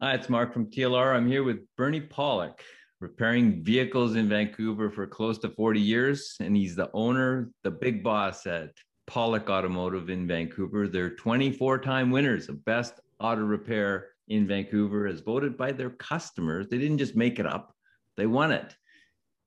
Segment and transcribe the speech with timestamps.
[0.00, 1.16] Hi, it's Mark from TLR.
[1.16, 2.60] I'm here with Bernie Pawlik,
[3.00, 6.36] repairing vehicles in Vancouver for close to 40 years.
[6.38, 8.70] And he's the owner, the big boss at
[9.10, 10.86] Pawlik Automotive in Vancouver.
[10.86, 16.68] They're 24 time winners of Best Auto Repair in Vancouver, as voted by their customers.
[16.68, 17.74] They didn't just make it up,
[18.16, 18.76] they won it.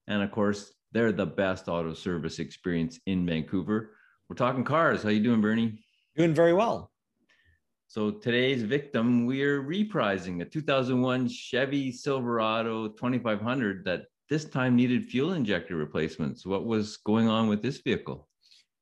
[0.08, 3.92] And of course, they're the best auto service experience in Vancouver.
[4.28, 5.02] We're talking cars.
[5.02, 5.82] How you doing, Bernie?
[6.18, 6.91] Doing very well.
[7.94, 15.34] So today's victim, we're reprising a 2001 Chevy Silverado 2500 that this time needed fuel
[15.34, 16.46] injector replacements.
[16.46, 18.30] What was going on with this vehicle?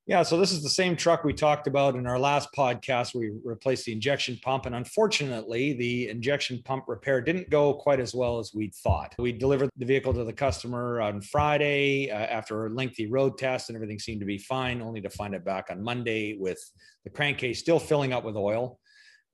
[0.05, 3.15] Yeah, so this is the same truck we talked about in our last podcast.
[3.15, 8.13] We replaced the injection pump, and unfortunately, the injection pump repair didn't go quite as
[8.13, 9.15] well as we'd thought.
[9.17, 13.69] We delivered the vehicle to the customer on Friday uh, after a lengthy road test,
[13.69, 16.59] and everything seemed to be fine, only to find it back on Monday with
[17.05, 18.79] the crankcase still filling up with oil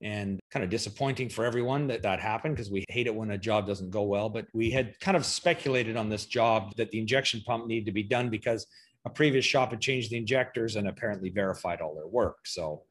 [0.01, 3.37] and kind of disappointing for everyone that that happened because we hate it when a
[3.37, 4.29] job doesn't go well.
[4.29, 7.91] But we had kind of speculated on this job that the injection pump needed to
[7.91, 8.67] be done because
[9.05, 12.39] a previous shop had changed the injectors and apparently verified all their work.
[12.45, 12.83] So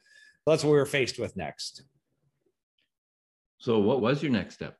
[0.47, 1.83] that's what we were faced with next.
[3.59, 4.77] So, what was your next step?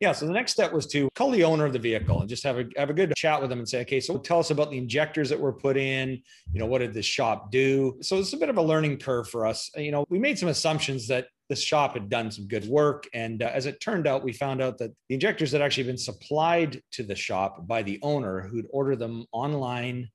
[0.00, 0.12] Yeah.
[0.12, 2.58] So the next step was to call the owner of the vehicle and just have
[2.58, 4.78] a have a good chat with them and say, okay, so tell us about the
[4.78, 6.22] injectors that were put in.
[6.52, 7.98] You know, what did the shop do?
[8.00, 9.70] So it's a bit of a learning curve for us.
[9.76, 13.08] You know, we made some assumptions that the shop had done some good work.
[13.14, 15.98] And uh, as it turned out, we found out that the injectors had actually been
[15.98, 20.10] supplied to the shop by the owner who'd ordered them online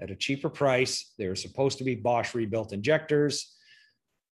[0.00, 1.12] at a cheaper price.
[1.16, 3.54] They were supposed to be Bosch rebuilt injectors,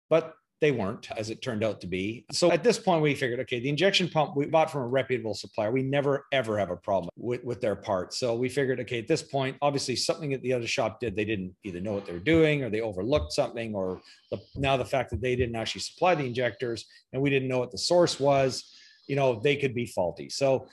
[0.09, 0.33] but
[0.63, 2.25] they weren't, as it turned out to be.
[2.31, 5.33] So at this point, we figured, okay, the injection pump we bought from a reputable
[5.33, 5.73] supplier.
[5.73, 8.17] We never, ever have a problem with, with their parts.
[8.17, 11.25] So we figured, okay, at this point, obviously something that the other shop did, they
[11.25, 13.99] didn't either know what they were doing or they overlooked something, or
[14.31, 17.59] the, now the fact that they didn't actually supply the injectors and we didn't know
[17.59, 18.73] what the source was,
[19.07, 20.29] you know, they could be faulty.
[20.29, 20.65] So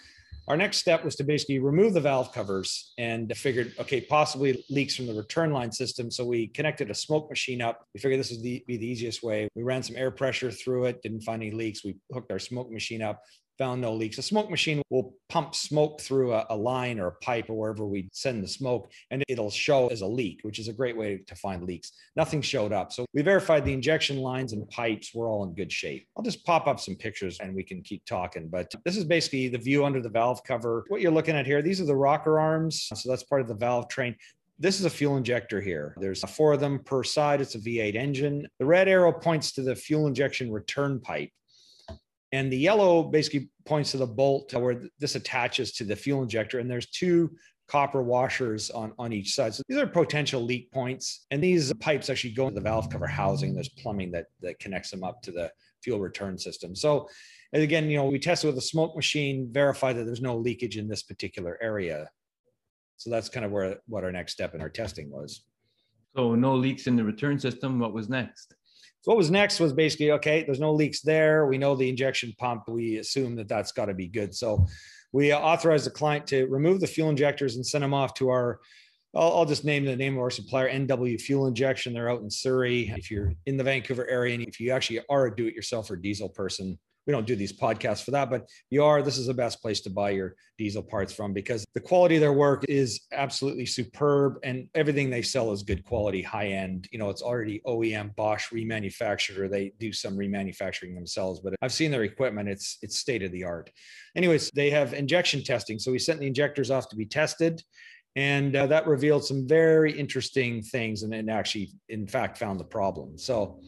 [0.48, 4.96] our next step was to basically remove the valve covers and figured, okay, possibly leaks
[4.96, 6.10] from the return line system.
[6.10, 7.84] So we connected a smoke machine up.
[7.94, 9.48] We figured this would be the easiest way.
[9.54, 11.84] We ran some air pressure through it, didn't find any leaks.
[11.84, 13.22] We hooked our smoke machine up,
[13.60, 14.16] found no leaks.
[14.16, 17.84] A smoke machine will pump smoke through a, a, line or a pipe or wherever
[17.84, 21.18] we send the smoke, and it'll show as a leak, which is a great way
[21.26, 21.92] to find leaks.
[22.16, 22.90] Nothing showed up.
[22.90, 26.08] So we verified the injection lines and pipes were all in good shape.
[26.16, 28.48] I'll just pop up some pictures and we can keep talking.
[28.48, 30.86] But this is basically the view under the valve cover.
[30.88, 32.88] What you're looking at here, these are the rocker arms.
[32.94, 34.16] So that's part of the valve train.
[34.58, 35.94] This is a fuel injector here.
[35.98, 37.40] There's four of them per side.
[37.40, 38.46] It's a V8 engine.
[38.58, 41.30] The red arrow points to the fuel injection return pipe.
[42.32, 46.58] And the yellow basically points to the bolt where this attaches to the fuel injector.
[46.58, 47.30] And there's two
[47.66, 49.54] copper washers on, on each side.
[49.54, 51.26] So these are potential leak points.
[51.30, 53.54] And these pipes actually go into the valve cover housing.
[53.54, 55.50] There's plumbing that, that connects them up to the
[55.82, 56.74] fuel return system.
[56.74, 57.08] So
[57.52, 60.88] again, you know, we tested with a smoke machine, verify that there's no leakage in
[60.88, 62.08] this particular area.
[62.96, 65.44] So that's kind of where what our next step in our testing was.
[66.16, 67.78] So no leaks in the return system.
[67.78, 68.54] What was next?
[69.02, 70.44] So what was next was basically okay.
[70.44, 71.46] There's no leaks there.
[71.46, 72.68] We know the injection pump.
[72.68, 74.34] We assume that that's got to be good.
[74.34, 74.66] So
[75.12, 78.60] we authorized the client to remove the fuel injectors and send them off to our.
[79.14, 81.92] I'll, I'll just name the name of our supplier, NW Fuel Injection.
[81.92, 82.92] They're out in Surrey.
[82.96, 86.28] If you're in the Vancouver area and if you actually are a do-it-yourself or diesel
[86.28, 89.60] person, we don't do these podcasts for that, but you are, this is the best
[89.62, 93.66] place to buy your diesel parts from because the quality of their work is absolutely
[93.66, 96.88] superb and everything they sell is good quality, high end.
[96.92, 101.72] You know, it's already OEM Bosch remanufactured or they do some remanufacturing themselves, but I've
[101.72, 102.48] seen their equipment.
[102.48, 103.70] It's, it's state of the art.
[104.14, 105.78] Anyways, they have injection testing.
[105.78, 107.62] So we sent the injectors off to be tested
[108.16, 112.64] and uh, that revealed some very interesting things and, and actually in fact found the
[112.64, 113.60] problem so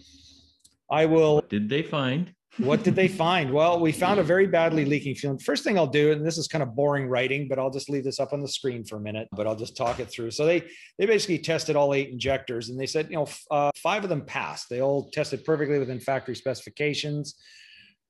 [0.91, 3.51] i will what did they find what did they find?
[3.51, 5.39] Well, we found a very badly leaking fuel.
[5.39, 8.05] First thing I'll do, and this is kind of boring writing, but I'll just leave
[8.05, 10.33] this up on the screen for a minute, but I'll just talk it through.
[10.33, 10.63] So they
[10.99, 14.25] they basically tested all eight injectors, and they said, you know, uh, five of them
[14.27, 14.69] passed.
[14.69, 17.37] They all tested perfectly within factory specifications.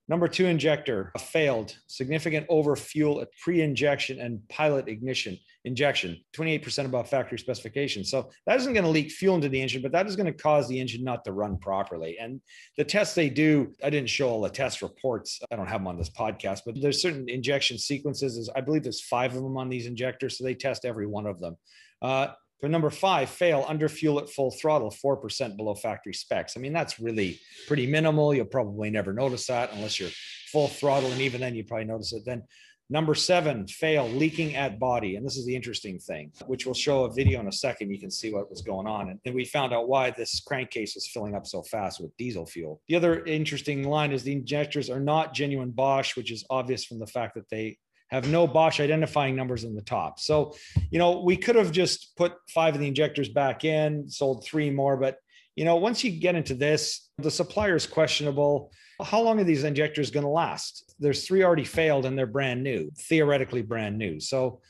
[0.09, 7.09] Number two injector failed, significant over fuel at pre-injection and pilot ignition injection, 28% above
[7.09, 8.05] factory specification.
[8.05, 10.33] So that isn't going to leak fuel into the engine, but that is going to
[10.33, 12.19] cause the engine not to run properly.
[12.21, 12.41] And
[12.77, 15.41] the tests they do, I didn't show all the test reports.
[15.53, 18.51] I don't have them on this podcast, but there's certain injection sequences.
[18.57, 20.37] I believe there's five of them on these injectors.
[20.37, 21.57] So they test every one of them.
[22.01, 22.29] Uh,
[22.71, 26.57] number five, fail under fuel at full throttle, 4% below factory specs.
[26.57, 28.33] I mean, that's really pretty minimal.
[28.33, 30.11] You'll probably never notice that unless you're
[30.53, 31.11] full throttle.
[31.11, 32.25] And even then, you probably notice it.
[32.25, 32.45] Then
[32.93, 35.17] Number seven, fail, leaking at body.
[35.17, 37.91] And this is the interesting thing, which we'll show a video in a second.
[37.91, 39.09] You can see what was going on.
[39.09, 42.45] And, and we found out why this crankcase was filling up so fast with diesel
[42.45, 42.83] fuel.
[42.89, 46.99] The other interesting line is the injectors are not genuine Bosch, which is obvious from
[46.99, 47.79] the fact that they
[48.13, 50.21] have no Bosch identifying numbers in the top.
[50.21, 50.55] So,
[50.91, 54.71] you know, we could have just put five of the injectors back in, sold three
[54.71, 55.17] more, but
[55.57, 58.73] you know, once you get into this, the supplier is questionable.
[59.03, 60.95] How long are these injectors going to last?
[60.99, 64.19] There's three already failed and they're brand new, theoretically brand new.
[64.21, 64.61] So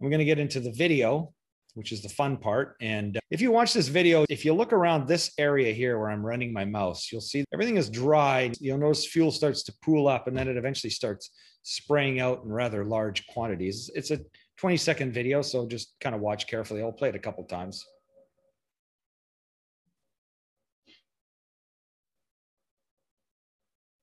[0.00, 1.32] we're going to get into the video,
[1.74, 2.76] which is the fun part.
[2.80, 6.10] And uh, if you watch this video, if you look around this area here where
[6.10, 8.52] I'm running my mouse, you'll see everything is dry.
[8.60, 11.30] You'll notice fuel starts to pool up and then it eventually starts
[11.62, 13.90] spraying out in rather large quantities.
[13.94, 14.20] It's a
[14.58, 16.82] 20 second video, so just kind of watch carefully.
[16.82, 17.84] I'll play it a couple times.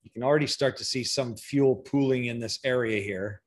[0.02, 3.42] You can already start to see some fuel pooling in this area here.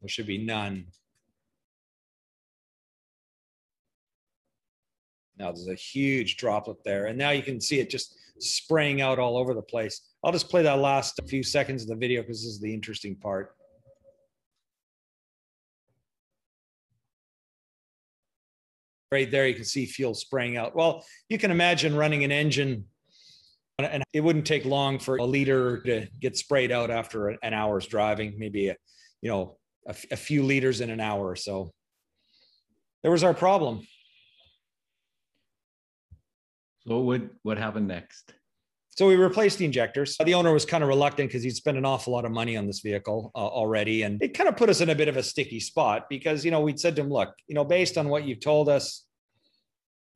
[0.00, 0.86] There should be none.
[5.38, 7.06] Now there's a huge droplet there.
[7.06, 10.00] And now you can see it just spraying out all over the place.
[10.22, 13.16] I'll just play that last few seconds of the video because this is the interesting
[13.16, 13.54] part.
[19.12, 20.74] Right there, you can see fuel spraying out.
[20.74, 22.86] Well, you can imagine running an engine
[23.78, 27.86] and it wouldn't take long for a liter to get sprayed out after an hour's
[27.86, 28.76] driving, maybe, a,
[29.20, 31.72] you know, a, few liters in an hour or so.
[33.02, 33.86] There was our problem.
[36.86, 38.32] So what what happened next?
[38.90, 40.16] So we replaced the injectors.
[40.24, 42.66] The owner was kind of reluctant because he'd spent an awful lot of money on
[42.66, 45.22] this vehicle uh, already, and it kind of put us in a bit of a
[45.22, 48.24] sticky spot because you know we'd said to him, "Look, you know, based on what
[48.24, 49.04] you've told us,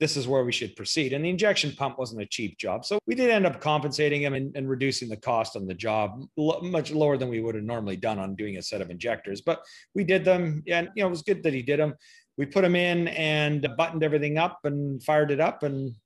[0.01, 1.13] this is where we should proceed.
[1.13, 2.85] And the injection pump wasn't a cheap job.
[2.85, 6.25] So we did end up compensating him and, and, reducing the cost on the job
[6.37, 9.41] much lower than we would have normally done on doing a set of injectors.
[9.41, 9.61] But
[9.95, 11.95] we did them and, you know, it was good that he did them.
[12.37, 15.65] We put them in and buttoned everything up and fired it up.
[15.65, 15.97] And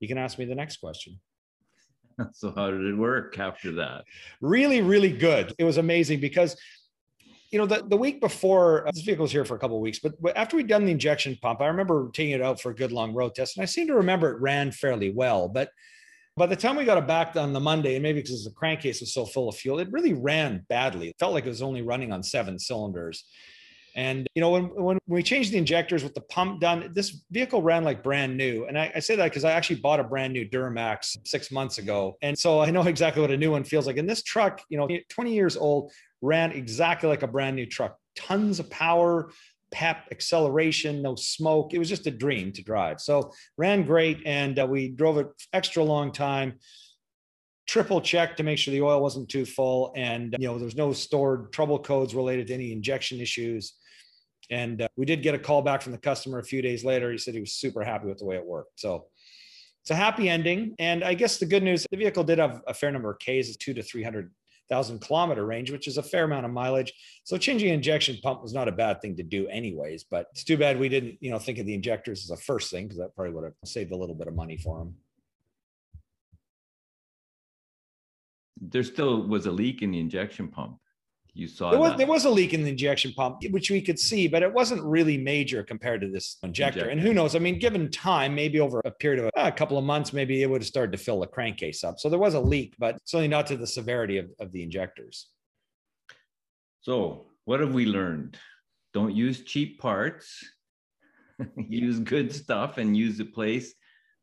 [0.00, 1.20] you can ask me the next question.
[2.32, 4.04] So how did it work after that?
[4.40, 5.52] Really, really good.
[5.58, 6.56] It was amazing because
[7.54, 9.80] you know, the, the week before uh, this vehicle was here for a couple of
[9.80, 12.74] weeks, but after we'd done the injection pump, I remember taking it out for a
[12.74, 15.48] good long road test, and I seem to remember it ran fairly well.
[15.48, 15.70] But
[16.36, 18.98] by the time we got it back on the Monday, and maybe because the crankcase
[18.98, 21.10] was so full of fuel, it really ran badly.
[21.10, 23.24] It felt like it was only running on seven cylinders.
[23.96, 27.62] And you know, when when we changed the injectors with the pump done, this vehicle
[27.62, 28.64] ran like brand new.
[28.66, 31.78] And I, I say that because I actually bought a brand new Duramax six months
[31.78, 33.96] ago, and so I know exactly what a new one feels like.
[33.96, 35.92] And this truck, you know, 20 years old,
[36.22, 37.96] ran exactly like a brand new truck.
[38.16, 39.30] Tons of power,
[39.70, 41.74] pep, acceleration, no smoke.
[41.74, 43.00] It was just a dream to drive.
[43.00, 46.54] So ran great, and uh, we drove it extra long time.
[47.66, 50.92] Triple check to make sure the oil wasn't too full, and you know there's no
[50.92, 53.74] stored trouble codes related to any injection issues.
[54.50, 57.10] And uh, we did get a call back from the customer a few days later.
[57.10, 58.80] He said he was super happy with the way it worked.
[58.80, 59.06] So
[59.82, 60.74] it's a happy ending.
[60.78, 63.56] And I guess the good news, the vehicle did have a fair number of Ks,
[63.56, 64.30] two to 300
[64.68, 66.92] thousand kilometer range, which is a fair amount of mileage.
[67.24, 70.56] So changing injection pump was not a bad thing to do anyways, but it's too
[70.56, 73.14] bad we didn't, you know, think of the injectors as a first thing because that
[73.14, 74.94] probably would have saved a little bit of money for them.
[78.60, 80.78] There still was a leak in the injection pump
[81.34, 83.98] you saw there was, there was a leak in the injection pump which we could
[83.98, 86.80] see but it wasn't really major compared to this injector.
[86.80, 86.90] injector.
[86.90, 87.34] and who knows?
[87.34, 90.42] I mean given time maybe over a period of a, a, couple of months maybe
[90.42, 91.98] it would have started to fill the crankcase up.
[91.98, 95.28] So there was a leak but certainly not to the severity of, of the injectors.
[96.80, 98.38] So what have we learned?
[98.92, 100.38] Don't use cheap parts.
[101.56, 103.74] Use good stuff and use a place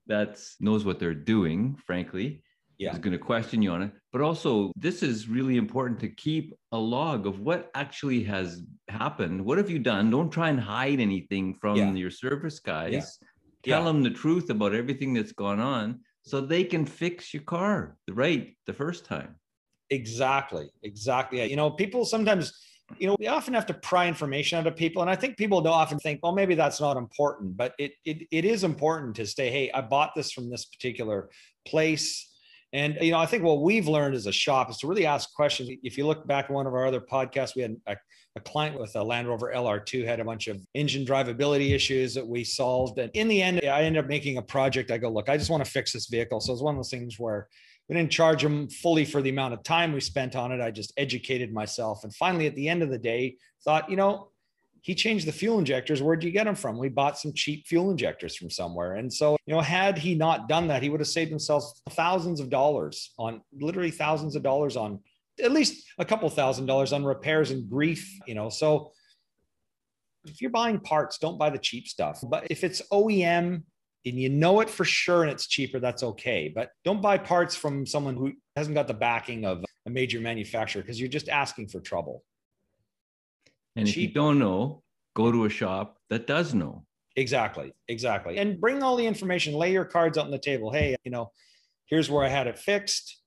[0.07, 2.41] that knows what they're doing frankly
[2.81, 2.91] yeah.
[2.91, 3.91] is going to question you on it.
[4.11, 9.45] But also, this is really important to keep a log of what actually has happened.
[9.45, 10.09] What have you done?
[10.09, 11.93] Don't try and hide anything from yeah.
[11.93, 13.19] your service guys.
[13.63, 13.75] Yeah.
[13.75, 17.97] Tell them the truth about everything that's gone on so they can fix your car
[18.09, 19.35] right the first time.
[19.91, 20.69] Exactly.
[20.83, 21.47] Exactly.
[21.47, 22.53] You know, people sometimes
[22.97, 25.01] you know, we often have to pry information out of people.
[25.01, 28.27] And I think people don't often think, well, maybe that's not important, but it, it,
[28.31, 31.29] it is important to say, hey, I bought this from this particular
[31.65, 32.30] place.
[32.73, 35.33] And you know, I think what we've learned as a shop is to really ask
[35.33, 35.69] questions.
[35.83, 37.97] If you look back at one of our other podcasts, we had a,
[38.35, 42.25] a, client with a Land Rover LR2 had a bunch of engine drivability issues that
[42.25, 42.97] we solved.
[42.97, 44.89] And in the end, I ended up making a project.
[44.89, 46.39] I go, look, I just want to fix this vehicle.
[46.39, 47.49] So it's one of those things where
[47.89, 50.61] we didn't charge them fully for the amount of time we spent on it.
[50.61, 52.05] I just educated myself.
[52.05, 53.35] And finally, at the end of the day,
[53.65, 54.29] thought, you know,
[54.81, 56.01] he changed the fuel injectors.
[56.01, 56.77] Where'd you get them from?
[56.77, 58.95] We bought some cheap fuel injectors from somewhere.
[58.95, 62.39] And so, you know, had he not done that, he would have saved himself thousands
[62.39, 64.99] of dollars on literally thousands of dollars on
[65.41, 68.49] at least a couple thousand dollars on repairs and grief, you know.
[68.49, 68.91] So
[70.25, 72.23] if you're buying parts, don't buy the cheap stuff.
[72.27, 73.63] But if it's OEM
[74.05, 76.51] and you know it for sure and it's cheaper, that's okay.
[76.53, 80.81] But don't buy parts from someone who hasn't got the backing of a major manufacturer
[80.81, 82.23] because you're just asking for trouble.
[83.75, 83.95] And cheap.
[83.95, 84.83] if you don't know,
[85.15, 86.85] go to a shop that does know.
[87.15, 87.73] Exactly.
[87.87, 88.37] Exactly.
[88.37, 90.71] And bring all the information, lay your cards out on the table.
[90.71, 91.31] Hey, you know,
[91.87, 93.21] here's where I had it fixed.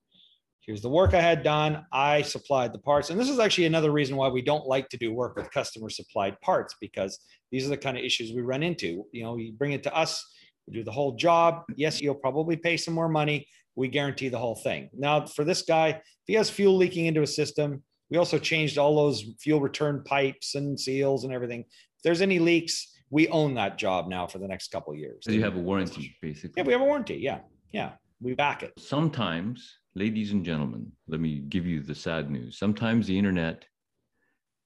[0.61, 1.85] Here's the work I had done.
[1.93, 3.11] I supplied the parts.
[3.11, 5.91] And this is actually another reason why we don't like to do work with customer
[5.91, 7.19] supplied parts because
[7.53, 9.05] these are the kind of issues we run into.
[9.13, 10.25] You know, you bring it to us,
[10.67, 11.65] we do the whole job.
[11.77, 13.47] Yes, you'll probably pay some more money.
[13.77, 14.89] We guarantee the whole thing.
[14.95, 17.83] Now, for this guy, if he has fuel leaking into a system,
[18.15, 21.63] we also changed all those fuel return pipes and seals and everything.
[21.63, 25.25] If there's any leaks, we own that job now for the next couple years.
[25.25, 26.53] So you have a warranty, basically.
[26.57, 27.17] Yeah, we have a warranty.
[27.17, 27.41] Yeah,
[27.73, 28.73] yeah, we back it.
[28.79, 32.57] Sometimes, ladies and gentlemen, let me give you the sad news.
[32.57, 33.65] Sometimes the internet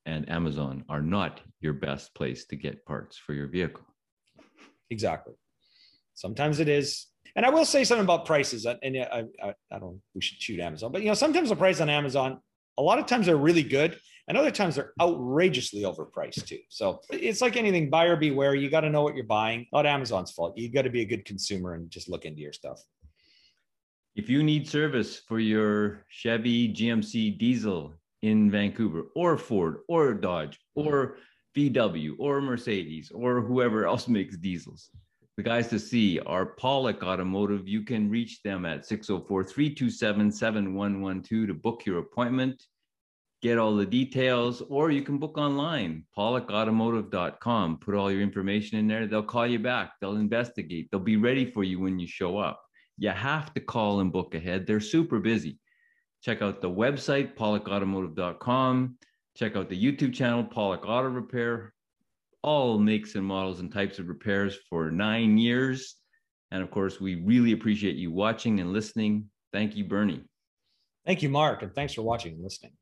[0.05, 3.87] and Amazon are not your best place to get parts for your vehicle.
[4.91, 5.33] Exactly.
[6.13, 7.07] Sometimes it is.
[7.35, 8.67] And I will say something about prices.
[8.67, 10.03] And uh, I, I, I don't.
[10.15, 12.41] We should shoot Amazon, but you know, sometimes the price on Amazon,
[12.79, 16.61] a lot of times they're really good, and other times they're outrageously overpriced too.
[16.69, 18.55] So it's like anything, buyer beware.
[18.55, 19.67] You got to know what you're buying.
[19.73, 20.57] Not Amazon's fault.
[20.57, 22.81] You got to be a good consumer and just look into your stuff.
[24.15, 30.59] If you need service for your Chevy GMC diesel in Vancouver, or Ford, or Dodge,
[30.75, 31.19] or
[31.57, 34.91] VW, or Mercedes, or whoever else makes diesels,
[35.39, 37.67] the guys to see are Pawlik Automotive.
[37.67, 42.63] You can reach them at 604 327 7112 to book your appointment
[43.41, 47.79] get all the details, or you can book online, pawlikautomotive.com.
[47.79, 49.07] Put all your information in there.
[49.07, 49.93] They'll call you back.
[50.01, 50.89] They'll investigate.
[50.91, 52.61] They'll be ready for you when you show up.
[52.97, 54.67] You have to call and book ahead.
[54.67, 55.59] They're super busy.
[56.23, 58.97] Check out the website, pawlikautomotive.com.
[59.37, 61.73] Check out the YouTube channel, Pawlik Auto Repair.
[62.43, 65.97] All makes and models and types of repairs for nine years.
[66.51, 69.27] And of course, we really appreciate you watching and listening.
[69.53, 70.23] Thank you, Bernie.
[71.05, 72.73] Thank you, Mark, and thanks for watching and listening.